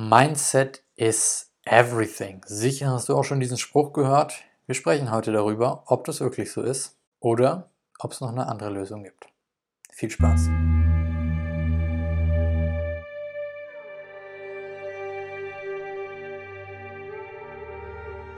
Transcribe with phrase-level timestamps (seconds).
[0.00, 2.40] Mindset is everything.
[2.46, 4.44] Sicher hast du auch schon diesen Spruch gehört.
[4.66, 8.70] Wir sprechen heute darüber, ob das wirklich so ist oder ob es noch eine andere
[8.70, 9.26] Lösung gibt.
[9.90, 10.50] Viel Spaß!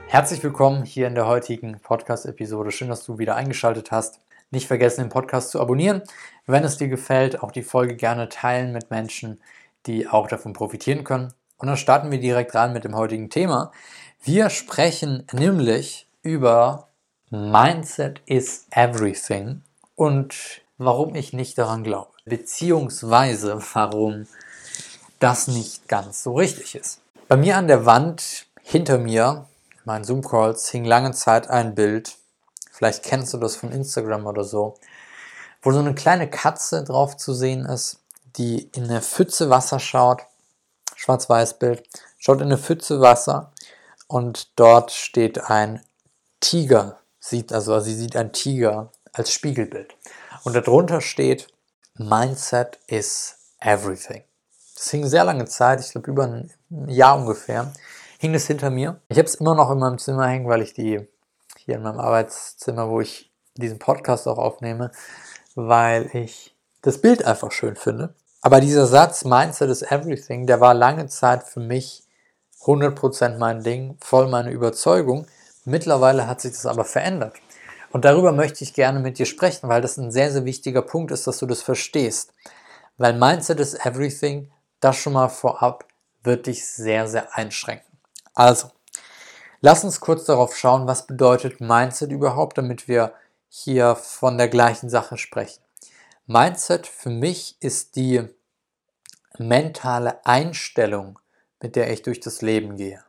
[0.07, 2.71] Herzlich willkommen hier in der heutigen Podcast-Episode.
[2.71, 4.19] Schön, dass du wieder eingeschaltet hast.
[4.49, 6.01] Nicht vergessen, den Podcast zu abonnieren.
[6.47, 9.39] Wenn es dir gefällt, auch die Folge gerne teilen mit Menschen,
[9.85, 11.31] die auch davon profitieren können.
[11.61, 13.71] Und dann starten wir direkt rein mit dem heutigen Thema.
[14.23, 16.87] Wir sprechen nämlich über
[17.29, 19.61] Mindset is Everything
[19.95, 24.25] und warum ich nicht daran glaube, beziehungsweise warum
[25.19, 26.99] das nicht ganz so richtig ist.
[27.27, 32.17] Bei mir an der Wand hinter mir, in meinen Zoom-Calls, hing lange Zeit ein Bild,
[32.71, 34.79] vielleicht kennst du das von Instagram oder so,
[35.61, 37.99] wo so eine kleine Katze drauf zu sehen ist,
[38.37, 40.21] die in eine Pfütze Wasser schaut
[41.01, 41.81] Schwarz-Weiß-Bild,
[42.19, 43.51] schaut in eine Pfütze Wasser
[44.07, 45.81] und dort steht ein
[46.41, 49.95] Tiger, sieht also, sie sieht ein Tiger als Spiegelbild.
[50.43, 51.47] Und darunter steht,
[51.95, 54.23] Mindset is everything.
[54.75, 56.53] Das hing sehr lange Zeit, ich glaube über ein
[56.87, 57.73] Jahr ungefähr,
[58.19, 59.01] hing es hinter mir.
[59.09, 61.07] Ich habe es immer noch in meinem Zimmer hängen, weil ich die
[61.57, 64.91] hier in meinem Arbeitszimmer, wo ich diesen Podcast auch aufnehme,
[65.55, 68.13] weil ich das Bild einfach schön finde.
[68.41, 72.03] Aber dieser Satz, Mindset is everything, der war lange Zeit für mich
[72.63, 75.27] 100% mein Ding, voll meine Überzeugung.
[75.63, 77.35] Mittlerweile hat sich das aber verändert.
[77.91, 81.11] Und darüber möchte ich gerne mit dir sprechen, weil das ein sehr, sehr wichtiger Punkt
[81.11, 82.33] ist, dass du das verstehst.
[82.97, 85.85] Weil Mindset is everything, das schon mal vorab,
[86.23, 87.99] wird dich sehr, sehr einschränken.
[88.33, 88.71] Also,
[89.59, 93.13] lass uns kurz darauf schauen, was bedeutet Mindset überhaupt, damit wir
[93.49, 95.61] hier von der gleichen Sache sprechen.
[96.25, 98.23] Mindset für mich ist die
[99.37, 101.19] mentale Einstellung,
[101.61, 103.03] mit der ich durch das Leben gehe.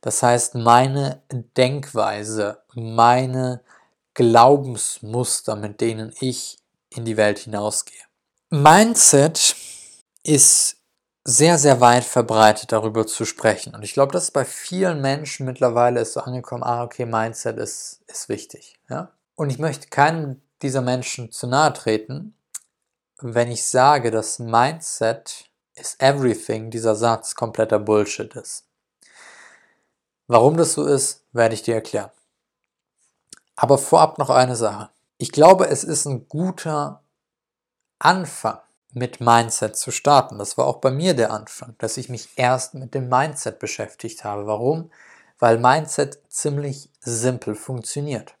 [0.00, 3.62] Das heißt, meine Denkweise, meine
[4.14, 6.58] Glaubensmuster, mit denen ich
[6.88, 8.00] in die Welt hinausgehe.
[8.48, 9.54] Mindset
[10.22, 10.76] ist
[11.24, 13.74] sehr, sehr weit verbreitet, darüber zu sprechen.
[13.74, 18.00] Und ich glaube, dass bei vielen Menschen mittlerweile ist so angekommen, ah, okay, Mindset ist,
[18.06, 18.80] ist wichtig.
[18.88, 19.12] Ja?
[19.36, 22.34] Und ich möchte keinem dieser Menschen zu nahe treten,
[23.20, 28.64] wenn ich sage, dass Mindset is everything, dieser Satz kompletter Bullshit ist.
[30.26, 32.10] Warum das so ist, werde ich dir erklären.
[33.56, 34.90] Aber vorab noch eine Sache.
[35.18, 37.02] Ich glaube, es ist ein guter
[37.98, 38.58] Anfang,
[38.92, 40.38] mit Mindset zu starten.
[40.38, 44.24] Das war auch bei mir der Anfang, dass ich mich erst mit dem Mindset beschäftigt
[44.24, 44.46] habe.
[44.46, 44.90] Warum?
[45.38, 48.34] Weil Mindset ziemlich simpel funktioniert.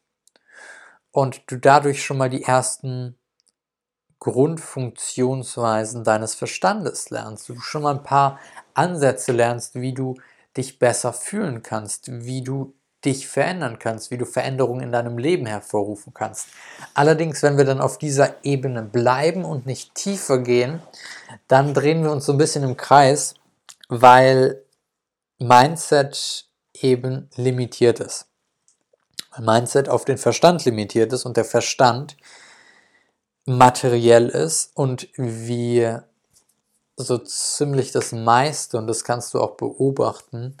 [1.12, 3.16] Und du dadurch schon mal die ersten
[4.20, 8.38] Grundfunktionsweisen deines Verstandes lernst, du schon mal ein paar
[8.74, 10.16] Ansätze lernst, wie du
[10.56, 15.46] dich besser fühlen kannst, wie du dich verändern kannst, wie du Veränderungen in deinem Leben
[15.46, 16.48] hervorrufen kannst.
[16.92, 20.82] Allerdings, wenn wir dann auf dieser Ebene bleiben und nicht tiefer gehen,
[21.48, 23.34] dann drehen wir uns so ein bisschen im Kreis,
[23.88, 24.62] weil
[25.38, 28.29] Mindset eben limitiert ist.
[29.30, 32.16] Weil Mindset auf den Verstand limitiert ist und der Verstand
[33.46, 35.96] materiell ist und wie
[36.96, 40.56] so ziemlich das meiste, und das kannst du auch beobachten,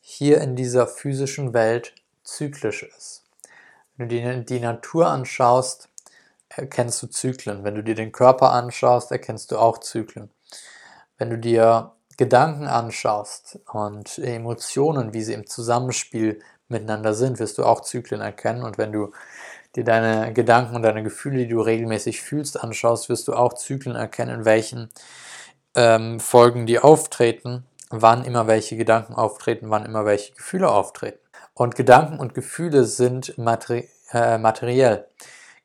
[0.00, 1.94] hier in dieser physischen Welt
[2.24, 3.24] zyklisch ist.
[3.96, 5.88] Wenn du dir die Natur anschaust,
[6.48, 7.64] erkennst du Zyklen.
[7.64, 10.30] Wenn du dir den Körper anschaust, erkennst du auch Zyklen.
[11.18, 17.64] Wenn du dir Gedanken anschaust und Emotionen, wie sie im Zusammenspiel miteinander sind, wirst du
[17.64, 18.62] auch Zyklen erkennen.
[18.62, 19.12] Und wenn du
[19.76, 23.96] dir deine Gedanken und deine Gefühle, die du regelmäßig fühlst, anschaust, wirst du auch Zyklen
[23.96, 24.88] erkennen, in welchen
[25.74, 31.18] ähm, Folgen die auftreten, wann immer welche Gedanken auftreten, wann immer welche Gefühle auftreten.
[31.54, 35.06] Und Gedanken und Gefühle sind materi äh, materiell.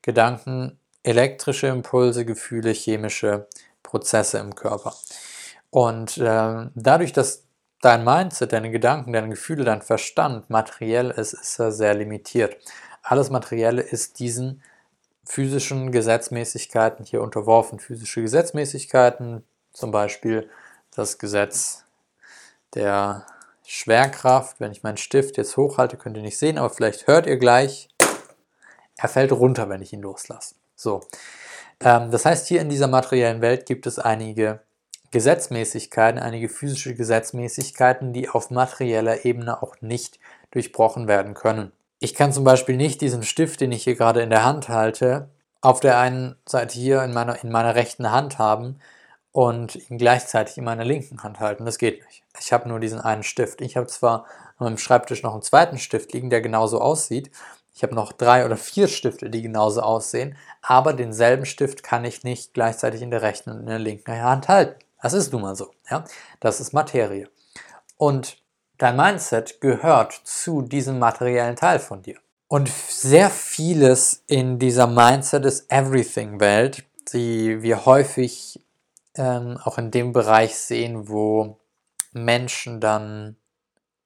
[0.02, 3.48] Gedanken, elektrische Impulse, Gefühle, chemische
[3.84, 4.94] Prozesse im Körper.
[5.72, 7.44] Und äh, dadurch, dass
[7.82, 12.58] dein Mindset, deine Gedanken, deine Gefühle, dein Verstand materiell ist, ist er sehr limitiert.
[13.02, 14.62] Alles Materielle ist diesen
[15.26, 17.80] physischen Gesetzmäßigkeiten hier unterworfen.
[17.80, 19.44] Physische Gesetzmäßigkeiten,
[19.74, 20.50] zum Beispiel
[20.96, 21.86] das Gesetz
[22.74, 23.26] der
[23.66, 24.60] Schwerkraft.
[24.60, 27.90] Wenn ich meinen Stift jetzt hochhalte, könnt ihr nicht sehen, aber vielleicht hört ihr gleich,
[28.98, 30.56] er fällt runter, wenn ich ihn loslasse.
[30.76, 31.02] So.
[31.80, 34.62] Ähm, das heißt, hier in dieser materiellen Welt gibt es einige
[35.12, 40.20] Gesetzmäßigkeiten, einige physische Gesetzmäßigkeiten, die auf materieller Ebene auch nicht
[40.52, 41.72] durchbrochen werden können.
[42.00, 45.30] Ich kann zum Beispiel nicht diesen Stift, den ich hier gerade in der Hand halte,
[45.62, 48.80] auf der einen Seite hier in meiner, in meiner rechten Hand haben
[49.32, 51.66] und ihn gleichzeitig in meiner linken Hand halten.
[51.66, 52.24] Das geht nicht.
[52.40, 53.62] Ich habe nur diesen einen Stift.
[53.62, 54.26] Ich habe zwar
[54.58, 57.32] an meinem Schreibtisch noch einen zweiten Stift liegen, der genauso aussieht.
[57.74, 62.24] Ich habe noch drei oder vier Stifte, die genauso aussehen, aber denselben Stift kann ich
[62.24, 64.76] nicht gleichzeitig in der rechten und in der linken Hand halten.
[65.02, 65.72] Das ist nun mal so.
[65.90, 66.04] Ja?
[66.40, 67.30] Das ist Materie.
[67.98, 68.38] Und
[68.78, 72.18] dein Mindset gehört zu diesem materiellen Teil von dir.
[72.48, 78.60] Und sehr vieles in dieser Mindset is Everything Welt, die wir häufig
[79.16, 81.60] ähm, auch in dem Bereich sehen, wo
[82.12, 83.36] Menschen dann,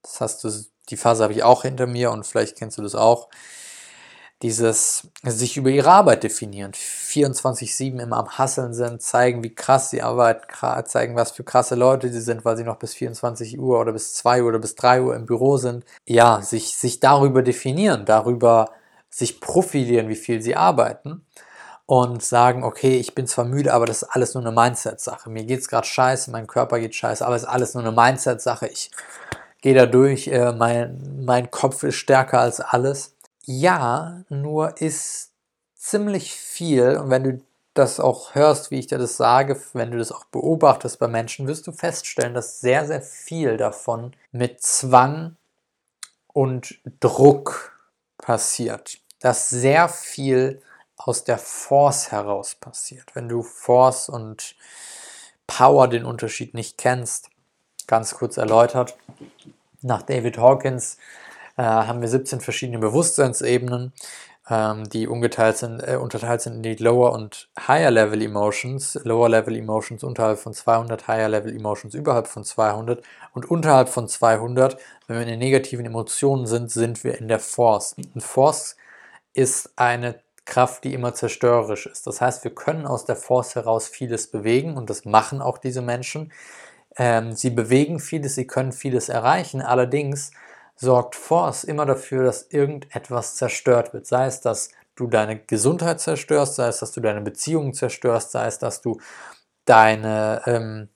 [0.02, 0.52] das hast du,
[0.90, 3.30] die Phase habe ich auch hinter mir und vielleicht kennst du das auch,
[4.44, 10.02] dieses sich über ihre Arbeit definieren, 24-7 immer am Hasseln sind, zeigen, wie krass sie
[10.02, 10.44] arbeiten,
[10.86, 14.14] zeigen, was für krasse Leute sie sind, weil sie noch bis 24 Uhr oder bis
[14.16, 15.86] 2 Uhr oder bis 3 Uhr im Büro sind.
[16.06, 18.72] Ja, sich, sich darüber definieren, darüber
[19.10, 21.26] sich profilieren, wie viel sie arbeiten
[21.86, 25.30] und sagen, okay, ich bin zwar müde, aber das ist alles nur eine Mindset-Sache.
[25.30, 27.94] Mir geht es gerade scheiße, mein Körper geht scheiße, aber es ist alles nur eine
[27.94, 28.68] Mindset-Sache.
[28.68, 28.92] Ich
[29.62, 35.32] gehe da durch, äh, mein, mein Kopf ist stärker als alles ja, nur ist
[35.76, 37.42] ziemlich viel, und wenn du
[37.74, 41.48] das auch hörst, wie ich dir das sage, wenn du das auch beobachtest bei Menschen,
[41.48, 45.36] wirst du feststellen, dass sehr, sehr viel davon mit Zwang
[46.28, 47.78] und Druck
[48.18, 49.00] passiert.
[49.20, 50.62] Dass sehr viel
[50.98, 53.16] aus der Force heraus passiert.
[53.16, 54.56] Wenn du Force und
[55.48, 57.30] Power den Unterschied nicht kennst,
[57.88, 58.96] ganz kurz erläutert,
[59.82, 60.98] nach David Hawkins
[61.58, 63.94] äh, haben wir 17 verschiedene Bewusstseinsebenen,
[64.50, 69.00] ähm, die ungeteilt sind, äh, unterteilt sind in die Lower- und Higher-Level Emotions.
[69.04, 73.04] Lower-Level Emotions unterhalb von 200, Higher-Level Emotions überhalb von 200
[73.34, 74.78] und unterhalb von 200,
[75.08, 77.96] wenn wir in den negativen Emotionen sind, sind wir in der Force.
[78.14, 78.76] Und Force
[79.34, 82.06] ist eine Kraft, die immer zerstörerisch ist.
[82.06, 85.82] Das heißt, wir können aus der Force heraus vieles bewegen und das machen auch diese
[85.82, 86.34] Menschen.
[86.98, 89.62] Ähm, sie bewegen vieles, sie können vieles erreichen.
[89.62, 90.32] Allerdings
[90.76, 94.06] sorgt Force immer dafür, dass irgendetwas zerstört wird.
[94.06, 98.48] Sei es, dass du deine Gesundheit zerstörst, sei es, dass du deine Beziehungen zerstörst, sei
[98.48, 99.00] es, dass du
[99.66, 100.90] deine, ähm,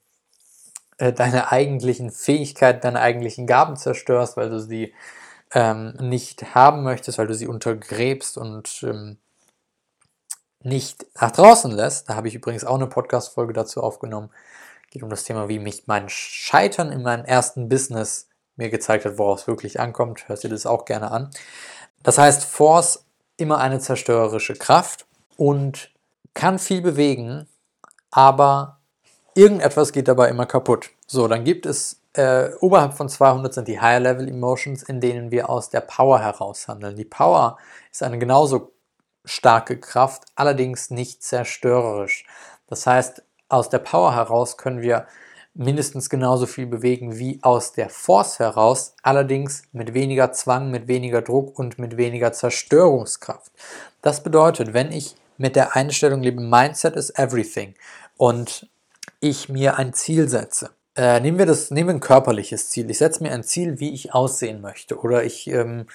[0.98, 4.94] äh, deine eigentlichen Fähigkeiten, deine eigentlichen Gaben zerstörst, weil du sie
[5.54, 9.18] ähm, nicht haben möchtest, weil du sie untergräbst und ähm,
[10.62, 12.10] nicht nach draußen lässt.
[12.10, 14.30] Da habe ich übrigens auch eine Podcast-Folge dazu aufgenommen.
[14.90, 19.18] Geht um das Thema, wie mich mein Scheitern in meinem ersten Business mir gezeigt hat,
[19.18, 20.28] worauf es wirklich ankommt.
[20.28, 21.30] Hörst dir das auch gerne an.
[22.04, 23.06] Das heißt, Force
[23.38, 25.06] immer eine zerstörerische Kraft
[25.38, 25.92] und
[26.34, 27.48] kann viel bewegen,
[28.12, 28.80] aber
[29.36, 30.90] irgendetwas geht dabei immer kaputt.
[31.06, 35.30] So, dann gibt es äh, oberhalb von 200 sind die Higher Level Emotions, in denen
[35.30, 36.96] wir aus der Power heraus handeln.
[36.96, 37.58] Die Power
[37.92, 38.74] ist eine genauso
[39.24, 42.26] starke Kraft, allerdings nicht zerstörerisch.
[42.68, 45.06] Das heißt, aus der Power heraus können wir
[45.58, 51.22] mindestens genauso viel bewegen wie aus der Force heraus, allerdings mit weniger Zwang, mit weniger
[51.22, 53.52] Druck und mit weniger Zerstörungskraft.
[54.02, 57.74] Das bedeutet, wenn ich mit der Einstellung lebe, Mindset is everything
[58.18, 58.68] und
[59.20, 62.90] ich mir ein Ziel setze, äh, nehmen wir das, nehmen wir ein körperliches Ziel.
[62.90, 65.00] Ich setze mir ein Ziel, wie ich aussehen möchte.
[65.00, 65.86] Oder ich, ähm,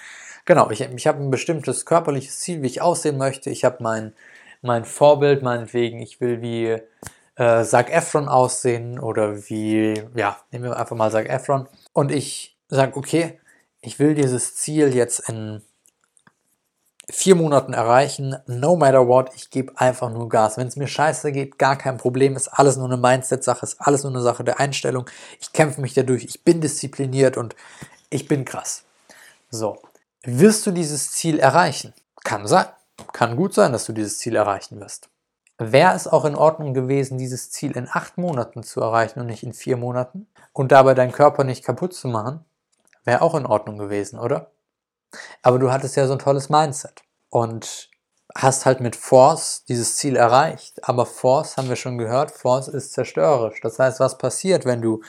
[0.44, 3.50] genau, ich, ich habe ein bestimmtes körperliches Ziel, wie ich aussehen möchte.
[3.50, 4.12] Ich habe mein,
[4.60, 6.78] mein Vorbild, meinetwegen, ich will wie
[7.36, 11.68] äh, Zac Efron aussehen oder wie, ja, nehmen wir einfach mal Zac Efron.
[11.92, 13.40] Und ich sage, okay,
[13.80, 15.62] ich will dieses Ziel jetzt in
[17.10, 20.56] vier Monaten erreichen, no matter what, ich gebe einfach nur Gas.
[20.56, 24.04] Wenn es mir scheiße geht, gar kein Problem, ist alles nur eine Mindset-Sache, ist alles
[24.04, 25.08] nur eine Sache der Einstellung.
[25.40, 27.54] Ich kämpfe mich dadurch, ich bin diszipliniert und
[28.08, 28.84] ich bin krass.
[29.50, 29.82] So,
[30.22, 31.92] wirst du dieses Ziel erreichen?
[32.24, 32.66] Kann sein.
[33.12, 35.08] Kann gut sein, dass du dieses Ziel erreichen wirst.
[35.58, 39.42] Wäre es auch in Ordnung gewesen, dieses Ziel in acht Monaten zu erreichen und nicht
[39.42, 42.44] in vier Monaten und dabei deinen Körper nicht kaputt zu machen?
[43.04, 44.50] Wäre auch in Ordnung gewesen, oder?
[45.42, 47.90] Aber du hattest ja so ein tolles Mindset und
[48.34, 50.88] hast halt mit Force dieses Ziel erreicht.
[50.88, 53.60] Aber Force, haben wir schon gehört, Force ist zerstörerisch.
[53.60, 55.02] Das heißt, was passiert, wenn du,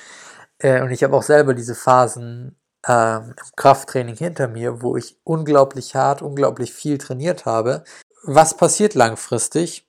[0.59, 5.17] äh, und ich habe auch selber diese Phasen äh, im Krafttraining hinter mir, wo ich
[5.23, 7.83] unglaublich hart, unglaublich viel trainiert habe.
[8.23, 9.87] Was passiert langfristig?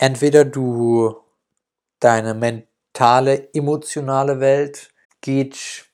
[0.00, 1.14] Entweder du
[2.00, 4.90] deine mentale, emotionale Welt
[5.20, 5.84] geht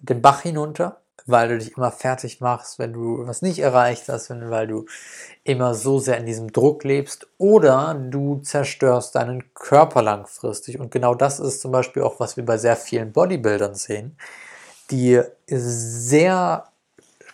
[0.00, 4.30] den Bach hinunter, weil du dich immer fertig machst, wenn du was nicht erreicht hast,
[4.30, 4.86] wenn, weil du
[5.42, 10.78] immer so sehr in diesem Druck lebst, oder du zerstörst deinen Körper langfristig.
[10.78, 14.16] Und genau das ist zum Beispiel auch, was wir bei sehr vielen Bodybuildern sehen,
[14.90, 16.69] die sehr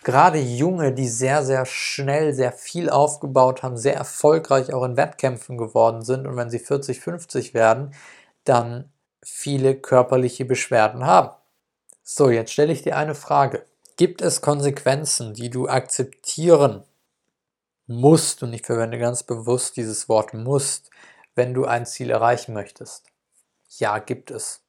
[0.07, 5.57] gerade Junge, die sehr, sehr schnell sehr viel aufgebaut haben, sehr erfolgreich auch in Wettkämpfen
[5.57, 7.93] geworden sind und wenn sie 40, 50 werden,
[8.45, 8.89] dann
[9.21, 11.35] viele körperliche Beschwerden haben.
[12.03, 13.65] So, jetzt stelle ich dir eine Frage.
[13.97, 16.85] Gibt es Konsequenzen, die du akzeptieren
[17.85, 20.89] musst, und ich verwende ganz bewusst dieses Wort musst,
[21.35, 23.07] wenn du ein Ziel erreichen möchtest?
[23.77, 24.61] Ja, gibt es.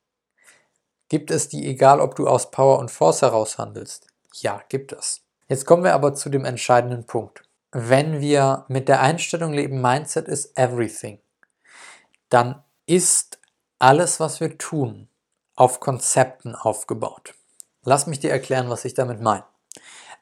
[1.09, 4.09] Gibt es die, egal ob du aus Power und Force heraus handelst?
[4.35, 5.23] Ja, gibt es.
[5.49, 7.43] Jetzt kommen wir aber zu dem entscheidenden Punkt.
[7.73, 11.21] Wenn wir mit der Einstellung leben, Mindset is everything,
[12.29, 13.39] dann ist
[13.79, 15.09] alles, was wir tun,
[15.55, 17.35] auf Konzepten aufgebaut.
[17.83, 19.45] Lass mich dir erklären, was ich damit meine.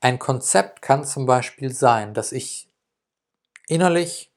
[0.00, 2.68] Ein Konzept kann zum Beispiel sein, dass ich
[3.66, 4.32] innerlich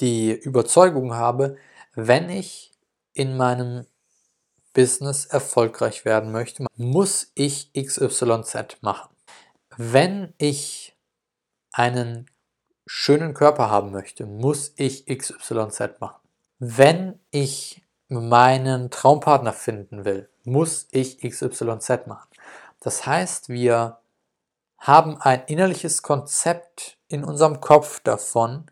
[0.00, 1.56] die Überzeugung habe,
[1.94, 2.72] wenn ich
[3.12, 3.86] in meinem
[4.74, 9.15] Business erfolgreich werden möchte, muss ich XYZ machen.
[9.76, 10.96] Wenn ich
[11.70, 12.30] einen
[12.86, 16.20] schönen Körper haben möchte, muss ich XYZ machen.
[16.58, 22.28] Wenn ich meinen Traumpartner finden will, muss ich XYZ machen.
[22.80, 23.98] Das heißt, wir
[24.78, 28.66] haben ein innerliches Konzept in unserem Kopf davon,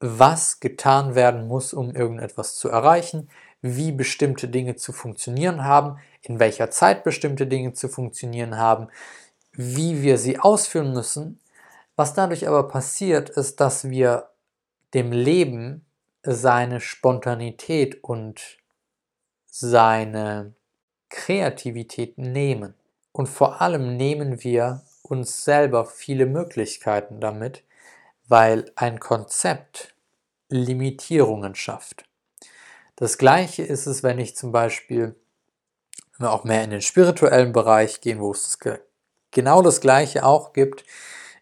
[0.00, 3.28] was getan werden muss, um irgendetwas zu erreichen,
[3.60, 8.88] wie bestimmte Dinge zu funktionieren haben, in welcher Zeit bestimmte Dinge zu funktionieren haben,
[9.58, 11.40] wie wir sie ausführen müssen.
[11.96, 14.28] Was dadurch aber passiert, ist, dass wir
[14.94, 15.84] dem Leben
[16.22, 18.40] seine Spontanität und
[19.46, 20.54] seine
[21.08, 22.74] Kreativität nehmen.
[23.10, 27.64] Und vor allem nehmen wir uns selber viele Möglichkeiten damit,
[28.28, 29.92] weil ein Konzept
[30.48, 32.04] Limitierungen schafft.
[32.94, 35.16] Das gleiche ist es, wenn ich zum Beispiel
[36.16, 38.58] wenn wir auch mehr in den spirituellen Bereich gehen, wo es das
[39.30, 40.84] genau das Gleiche auch gibt,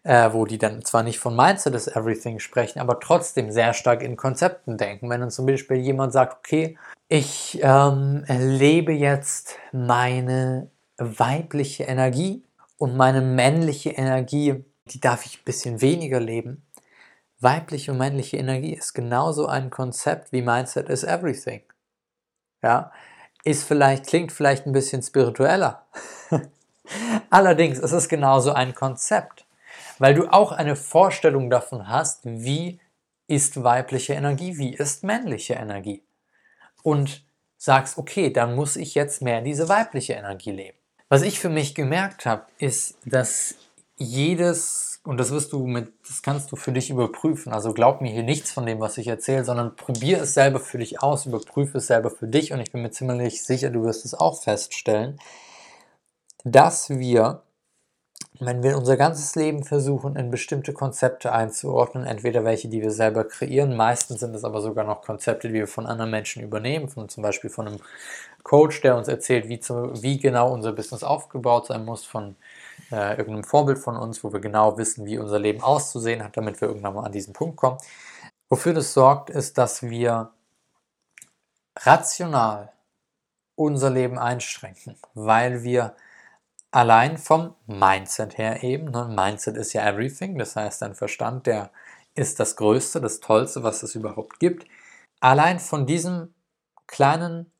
[0.03, 4.01] äh, wo die dann zwar nicht von Mindset is Everything sprechen, aber trotzdem sehr stark
[4.01, 5.09] in Konzepten denken.
[5.09, 6.77] Wenn dann zum Beispiel jemand sagt, okay,
[7.09, 12.43] ich ähm, lebe jetzt meine weibliche Energie
[12.77, 16.65] und meine männliche Energie, die darf ich ein bisschen weniger leben.
[17.39, 21.61] Weibliche und männliche Energie ist genauso ein Konzept wie Mindset is Everything.
[22.63, 22.91] Ja,
[23.43, 25.85] ist vielleicht, klingt vielleicht ein bisschen spiritueller.
[27.29, 29.45] Allerdings ist es genauso ein Konzept,
[29.99, 32.79] weil du auch eine Vorstellung davon hast, wie
[33.27, 36.03] ist weibliche Energie, wie ist männliche Energie.
[36.83, 37.25] Und
[37.57, 40.77] sagst, okay, dann muss ich jetzt mehr diese weibliche Energie leben.
[41.09, 43.55] Was ich für mich gemerkt habe, ist, dass
[43.95, 47.51] jedes, und das wirst du mit, das kannst du für dich überprüfen.
[47.51, 50.77] Also glaub mir hier nichts von dem, was ich erzähle, sondern probier es selber für
[50.77, 54.05] dich aus, überprüfe es selber für dich und ich bin mir ziemlich sicher, du wirst
[54.05, 55.19] es auch feststellen,
[56.43, 57.43] dass wir,
[58.39, 63.23] wenn wir unser ganzes Leben versuchen, in bestimmte Konzepte einzuordnen, entweder welche, die wir selber
[63.23, 67.09] kreieren, meistens sind es aber sogar noch Konzepte, die wir von anderen Menschen übernehmen, von,
[67.09, 67.79] zum Beispiel von einem
[68.43, 72.35] Coach, der uns erzählt, wie, zu, wie genau unser Business aufgebaut sein muss, von
[72.91, 76.61] äh, irgendeinem Vorbild von uns, wo wir genau wissen, wie unser Leben auszusehen hat, damit
[76.61, 77.77] wir irgendwann mal an diesen Punkt kommen.
[78.49, 80.31] Wofür das sorgt, ist, dass wir
[81.79, 82.71] rational
[83.55, 85.95] unser Leben einschränken, weil wir
[86.77, 91.71] allein vom Mindset her eben, ne, Mindset ist ja everything, das heißt, dein Verstand, der
[92.13, 94.67] ist das Größte, das Tollste, was es überhaupt gibt.
[95.19, 96.35] Allein von diesem
[96.85, 97.51] kleinen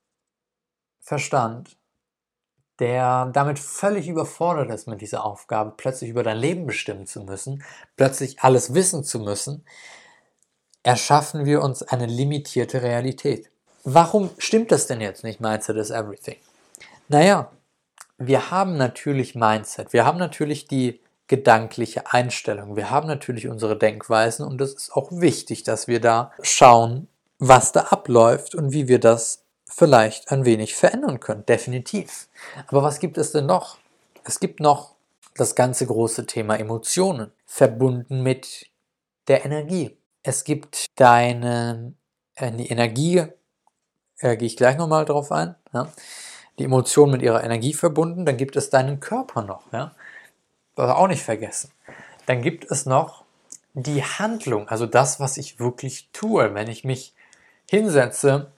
[1.00, 1.78] Verstand,
[2.78, 7.64] der damit völlig überfordert ist mit dieser Aufgabe, plötzlich über dein Leben bestimmen zu müssen,
[7.96, 9.66] plötzlich alles wissen zu müssen,
[10.84, 13.50] erschaffen wir uns eine limitierte Realität.
[13.84, 15.42] Warum stimmt das denn jetzt nicht?
[15.42, 16.38] Mindset is everything.
[17.08, 17.50] Naja,
[18.18, 24.46] wir haben natürlich Mindset, wir haben natürlich die gedankliche Einstellung, wir haben natürlich unsere Denkweisen
[24.46, 27.08] und es ist auch wichtig, dass wir da schauen,
[27.40, 32.30] was da abläuft und wie wir das vielleicht ein wenig verändern können, definitiv.
[32.68, 33.78] Aber was gibt es denn noch?
[34.24, 34.96] Es gibt noch
[35.36, 38.68] das ganze große Thema Emotionen, verbunden mit
[39.28, 39.98] der Energie.
[40.24, 41.94] Es gibt deine
[42.38, 43.24] äh, die Energie,
[44.20, 45.92] äh, gehe ich gleich nochmal drauf ein, ja?
[46.60, 49.92] Die Emotionen mit ihrer Energie verbunden, dann gibt es deinen Körper noch, ja?
[50.76, 51.72] das auch nicht vergessen.
[52.26, 53.24] Dann gibt es noch
[53.74, 57.14] die Handlung, also das, was ich wirklich tue, wenn ich mich
[57.70, 58.52] hinsetze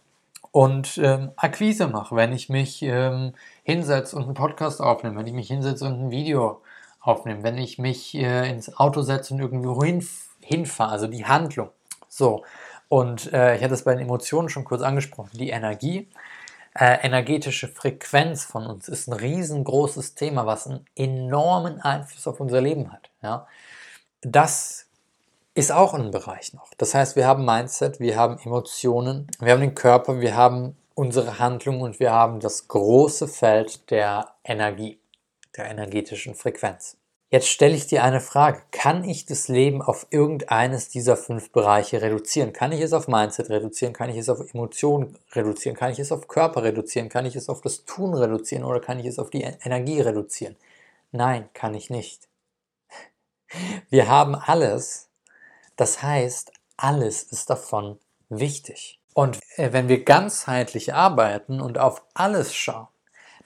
[0.51, 5.33] und ähm, Akquise mache, wenn ich mich ähm, hinsetze und einen Podcast aufnehme, wenn ich
[5.33, 6.61] mich hinsetze und ein Video
[7.01, 10.05] aufnehme, wenn ich mich äh, ins Auto setze und irgendwo hin,
[10.41, 11.69] hinfahre, also die Handlung.
[12.07, 12.43] So,
[12.87, 16.07] und äh, ich hatte es bei den Emotionen schon kurz angesprochen, die Energie.
[16.79, 22.61] Äh, energetische Frequenz von uns ist ein riesengroßes Thema, was einen enormen Einfluss auf unser
[22.61, 23.11] Leben hat.
[23.21, 23.47] Ja?
[24.21, 24.87] Das
[25.55, 26.71] ist auch ein Bereich noch.
[26.77, 31.39] Das heißt, wir haben Mindset, wir haben Emotionen, wir haben den Körper, wir haben unsere
[31.39, 34.99] Handlung und wir haben das große Feld der Energie,
[35.57, 36.98] der energetischen Frequenz.
[37.31, 38.63] Jetzt stelle ich dir eine Frage.
[38.71, 42.53] Kann ich das Leben auf irgendeines dieser fünf Bereiche reduzieren?
[42.53, 43.93] Kann ich es auf Mindset reduzieren?
[43.93, 45.77] Kann ich es auf Emotionen reduzieren?
[45.77, 47.07] Kann ich es auf Körper reduzieren?
[47.07, 48.63] Kann ich es auf das Tun reduzieren?
[48.63, 50.55] Oder kann ich es auf die Energie reduzieren?
[51.11, 52.27] Nein, kann ich nicht.
[53.91, 55.09] Wir haben alles.
[55.75, 58.99] Das heißt, alles ist davon wichtig.
[59.13, 62.87] Und äh, wenn wir ganzheitlich arbeiten und auf alles schauen,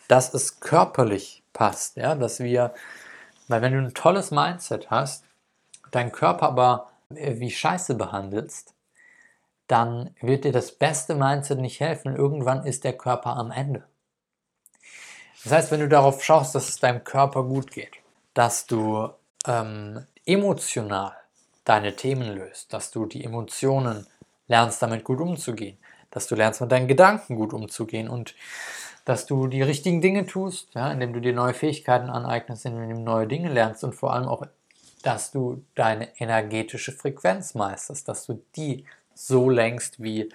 [0.08, 2.74] dass es körperlich passt, ja, dass wir
[3.48, 5.26] weil wenn du ein tolles Mindset hast,
[5.92, 8.74] deinen Körper aber wie Scheiße behandelst,
[9.68, 12.16] dann wird dir das beste Mindset nicht helfen.
[12.16, 13.84] Irgendwann ist der Körper am Ende.
[15.44, 17.98] Das heißt, wenn du darauf schaust, dass es deinem Körper gut geht,
[18.34, 19.10] dass du
[19.46, 21.14] ähm, emotional
[21.66, 24.08] deine Themen löst, dass du die Emotionen
[24.48, 25.78] lernst, damit gut umzugehen,
[26.12, 28.36] dass du lernst, mit deinen Gedanken gut umzugehen und
[29.06, 33.02] dass du die richtigen Dinge tust, ja, indem du dir neue Fähigkeiten aneignest, indem du
[33.02, 34.46] neue Dinge lernst und vor allem auch,
[35.02, 40.30] dass du deine energetische Frequenz meisterst, dass du die so lenkst, wie,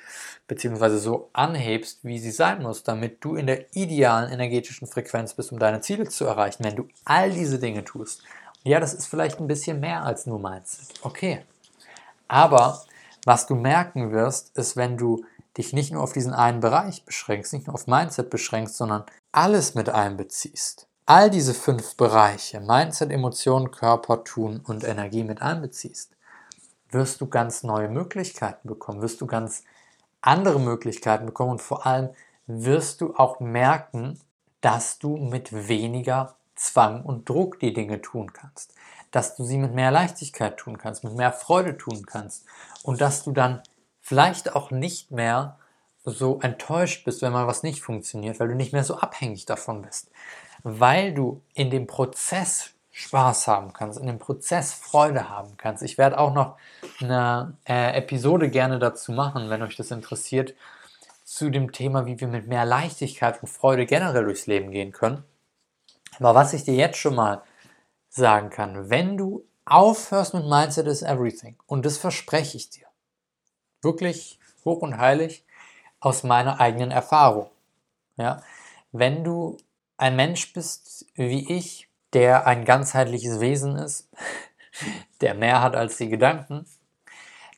[0.46, 5.52] beziehungsweise so anhebst, wie sie sein muss, damit du in der idealen energetischen Frequenz bist,
[5.52, 6.64] um deine Ziele zu erreichen.
[6.64, 8.22] Wenn du all diese Dinge tust,
[8.64, 10.94] ja, das ist vielleicht ein bisschen mehr als nur Mindset.
[11.02, 11.40] Okay.
[12.28, 12.82] Aber
[13.24, 15.24] was du merken wirst, ist, wenn du
[15.58, 19.74] dich nicht nur auf diesen einen Bereich beschränkst, nicht nur auf Mindset beschränkst, sondern alles
[19.74, 26.12] mit einbeziehst, all diese fünf Bereiche, Mindset, Emotionen, Körper, Tun und Energie mit einbeziehst,
[26.90, 29.64] wirst du ganz neue Möglichkeiten bekommen, wirst du ganz
[30.20, 32.10] andere Möglichkeiten bekommen und vor allem
[32.46, 34.18] wirst du auch merken,
[34.60, 38.74] dass du mit weniger Zwang und Druck die Dinge tun kannst,
[39.10, 42.44] dass du sie mit mehr Leichtigkeit tun kannst, mit mehr Freude tun kannst
[42.82, 43.62] und dass du dann
[44.08, 45.58] vielleicht auch nicht mehr
[46.02, 49.82] so enttäuscht bist, wenn mal was nicht funktioniert, weil du nicht mehr so abhängig davon
[49.82, 50.10] bist.
[50.62, 55.82] Weil du in dem Prozess Spaß haben kannst, in dem Prozess Freude haben kannst.
[55.82, 56.56] Ich werde auch noch
[57.00, 60.54] eine äh, Episode gerne dazu machen, wenn euch das interessiert,
[61.22, 65.22] zu dem Thema, wie wir mit mehr Leichtigkeit und Freude generell durchs Leben gehen können.
[66.18, 67.42] Aber was ich dir jetzt schon mal
[68.08, 72.87] sagen kann, wenn du aufhörst mit Mindset is Everything, und das verspreche ich dir,
[73.82, 75.44] wirklich hoch und heilig
[76.00, 77.50] aus meiner eigenen Erfahrung.
[78.16, 78.42] Ja?
[78.92, 79.56] Wenn du
[79.96, 84.08] ein Mensch bist wie ich, der ein ganzheitliches Wesen ist,
[85.20, 86.66] der mehr hat als die Gedanken,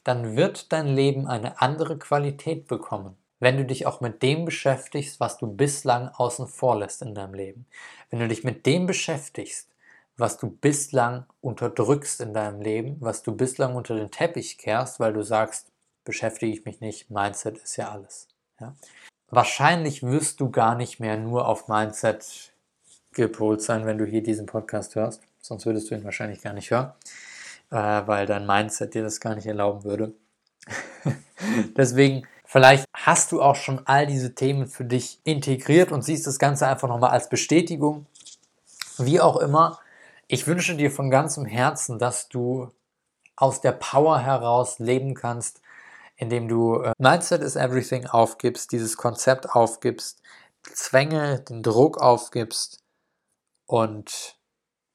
[0.05, 5.21] dann wird dein Leben eine andere Qualität bekommen, wenn du dich auch mit dem beschäftigst,
[5.21, 7.67] was du bislang außen vor lässt in deinem Leben.
[8.09, 9.69] Wenn du dich mit dem beschäftigst,
[10.17, 15.13] was du bislang unterdrückst in deinem Leben, was du bislang unter den Teppich kehrst, weil
[15.13, 15.70] du sagst,
[16.05, 18.29] beschäftige ich mich nicht, Mindset ist ja alles.
[18.61, 18.75] Ja?
[19.29, 22.53] Wahrscheinlich wirst du gar nicht mehr nur auf Mindset
[23.13, 25.23] gepolt sein, wenn du hier diesen Podcast hörst.
[25.41, 26.93] Sonst würdest du ihn wahrscheinlich gar nicht hören,
[27.71, 30.13] äh, weil dein Mindset dir das gar nicht erlauben würde.
[31.77, 36.39] Deswegen, vielleicht hast du auch schon all diese Themen für dich integriert und siehst das
[36.39, 38.07] Ganze einfach nochmal als Bestätigung.
[38.99, 39.81] Wie auch immer,
[40.27, 42.71] ich wünsche dir von ganzem Herzen, dass du
[43.37, 45.63] aus der Power heraus leben kannst,
[46.21, 50.23] indem du äh, Mindset is Everything aufgibst, dieses Konzept aufgibst,
[50.63, 52.85] Zwänge, den Druck aufgibst
[53.67, 54.37] und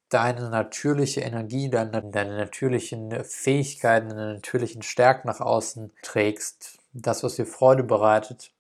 [0.10, 7.36] deine natürliche Energie, deine, deine natürlichen Fähigkeiten, deine natürlichen Stärken nach außen trägst, das, was
[7.36, 8.52] dir Freude bereitet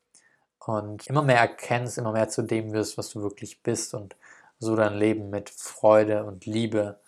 [0.58, 4.16] und immer mehr erkennst, immer mehr zu dem wirst, was du wirklich bist und
[4.58, 7.00] so dein Leben mit Freude und Liebe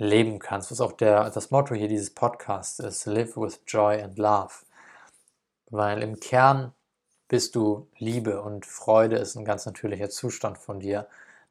[0.00, 4.18] leben kannst, was auch der, das Motto hier dieses Podcasts ist, Live with Joy and
[4.18, 4.52] Love.
[5.68, 6.72] Weil im Kern
[7.28, 11.06] bist du Liebe und Freude ist ein ganz natürlicher Zustand von dir.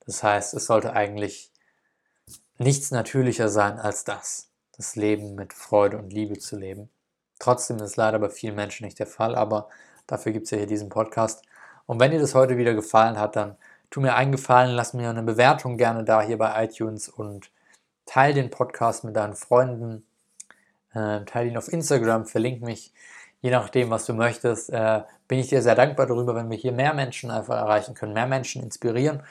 [0.05, 1.51] Das heißt, es sollte eigentlich
[2.57, 6.89] nichts natürlicher sein als das, das Leben mit Freude und Liebe zu leben.
[7.38, 9.69] Trotzdem ist leider bei vielen Menschen nicht der Fall, aber
[10.07, 11.43] dafür gibt es ja hier diesen Podcast.
[11.85, 13.57] Und wenn dir das heute wieder gefallen hat, dann
[13.91, 17.51] tu mir einen Gefallen, lass mir eine Bewertung gerne da hier bei iTunes und
[18.10, 20.04] teile den Podcast mit deinen Freunden,
[20.93, 22.91] äh, teile ihn auf Instagram, verlinke mich,
[23.41, 24.72] je nachdem, was du möchtest.
[24.72, 28.13] Äh, bin ich dir sehr dankbar darüber, wenn wir hier mehr Menschen einfach erreichen können,
[28.13, 29.22] mehr Menschen inspirieren.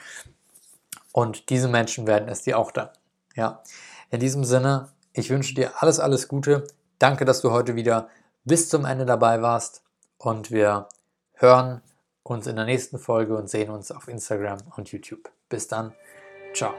[1.11, 2.89] Und diese Menschen werden es dir auch dann.
[3.35, 3.61] Ja.
[4.11, 6.65] In diesem Sinne, ich wünsche dir alles, alles Gute.
[6.99, 8.07] Danke, dass du heute wieder
[8.45, 9.83] bis zum Ende dabei warst.
[10.17, 10.87] Und wir
[11.33, 11.81] hören
[12.23, 15.29] uns in der nächsten Folge und sehen uns auf Instagram und YouTube.
[15.49, 15.93] Bis dann.
[16.53, 16.73] Ciao.